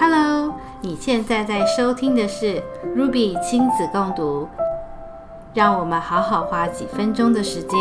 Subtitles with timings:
[0.00, 2.62] Hello，你现在在收听的是
[2.96, 4.48] Ruby 亲子共读，
[5.52, 7.78] 让我们好好花几分钟的时间，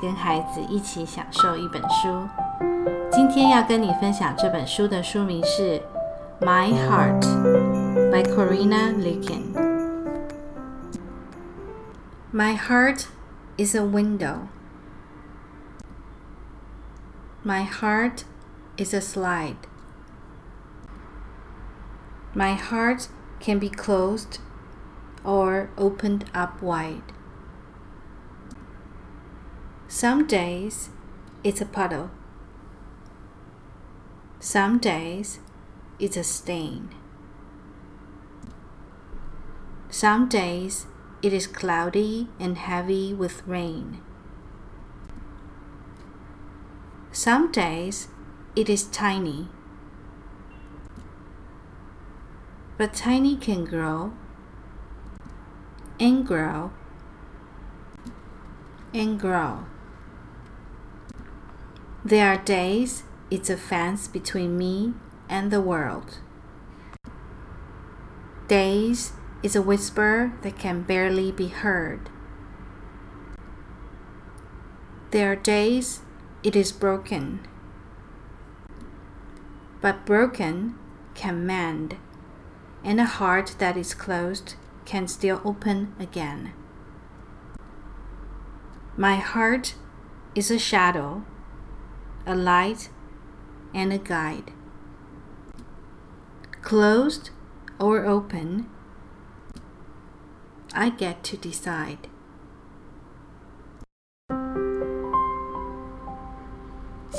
[0.00, 2.28] 跟孩子一起享受一本书。
[3.10, 5.82] 今天要跟你分享这本书的书名是
[6.46, 7.22] 《My Heart》
[8.12, 9.42] by Corina Luyken。
[12.32, 13.06] My heart
[13.56, 14.42] is a window.
[17.44, 18.22] My heart
[18.76, 19.56] is a slide.
[22.38, 23.08] My heart
[23.40, 24.38] can be closed
[25.24, 27.02] or opened up wide.
[29.88, 30.90] Some days
[31.42, 32.12] it's a puddle.
[34.38, 35.40] Some days
[35.98, 36.90] it's a stain.
[39.90, 40.86] Some days
[41.20, 44.00] it is cloudy and heavy with rain.
[47.10, 48.06] Some days
[48.54, 49.48] it is tiny.
[52.78, 54.12] But tiny can grow
[55.98, 56.70] and grow
[58.94, 59.64] and grow.
[62.04, 64.94] There are days it's a fence between me
[65.28, 66.18] and the world.
[68.46, 69.12] Days
[69.42, 72.08] is a whisper that can barely be heard.
[75.10, 76.02] There are days
[76.44, 77.40] it is broken,
[79.80, 80.78] but broken
[81.14, 81.96] can mend
[82.83, 86.53] and a heart that is closed can still open again.
[88.97, 89.75] My heart
[90.35, 91.23] is a shadow,
[92.25, 92.89] a light,
[93.73, 94.51] and a guide.
[96.61, 97.31] Closed
[97.79, 98.69] or open,
[100.73, 102.09] I get to decide.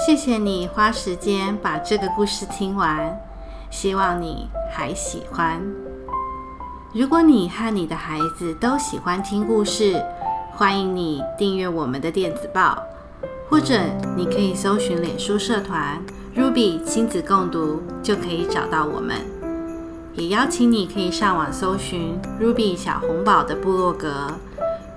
[0.06, 3.27] 谢谢你花时间把这个故事听完。
[3.69, 5.61] 希望你还喜欢。
[6.93, 10.01] 如果你和你的孩子都喜欢听故事，
[10.51, 12.81] 欢迎你订阅我们的电子报，
[13.47, 13.79] 或者
[14.17, 16.01] 你可以搜寻脸书社团
[16.35, 19.17] “Ruby 亲子共读”，就可以找到我们。
[20.15, 24.33] 也邀请你可以上网搜寻 “Ruby 小红宝”的部落格，